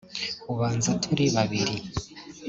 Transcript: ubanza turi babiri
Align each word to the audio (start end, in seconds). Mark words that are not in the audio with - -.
ubanza 0.51 0.91
turi 1.03 1.25
babiri 1.35 1.75